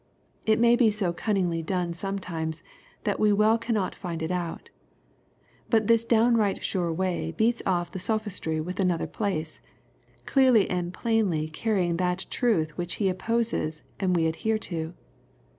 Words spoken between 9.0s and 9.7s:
place,